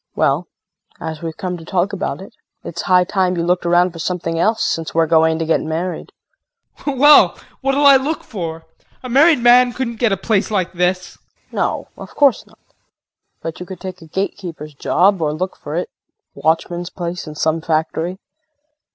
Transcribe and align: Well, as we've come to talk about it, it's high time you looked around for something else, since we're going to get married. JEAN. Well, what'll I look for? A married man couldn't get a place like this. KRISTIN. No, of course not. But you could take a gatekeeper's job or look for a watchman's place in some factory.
Well, 0.15 0.47
as 0.99 1.21
we've 1.21 1.37
come 1.37 1.57
to 1.57 1.63
talk 1.63 1.93
about 1.93 2.21
it, 2.21 2.33
it's 2.63 2.81
high 2.81 3.03
time 3.03 3.37
you 3.37 3.43
looked 3.43 3.67
around 3.67 3.91
for 3.91 3.99
something 3.99 4.39
else, 4.39 4.63
since 4.63 4.95
we're 4.95 5.05
going 5.05 5.37
to 5.37 5.45
get 5.45 5.61
married. 5.61 6.11
JEAN. 6.85 6.97
Well, 6.97 7.37
what'll 7.61 7.85
I 7.85 7.97
look 7.97 8.23
for? 8.23 8.65
A 9.03 9.09
married 9.09 9.37
man 9.37 9.73
couldn't 9.73 9.99
get 9.99 10.11
a 10.11 10.17
place 10.17 10.49
like 10.49 10.73
this. 10.73 11.17
KRISTIN. 11.17 11.39
No, 11.55 11.87
of 11.99 12.15
course 12.15 12.47
not. 12.47 12.57
But 13.43 13.59
you 13.59 13.65
could 13.67 13.79
take 13.79 14.01
a 14.01 14.07
gatekeeper's 14.07 14.73
job 14.73 15.21
or 15.21 15.33
look 15.33 15.55
for 15.55 15.75
a 15.77 15.85
watchman's 16.33 16.89
place 16.89 17.27
in 17.27 17.35
some 17.35 17.61
factory. 17.61 18.17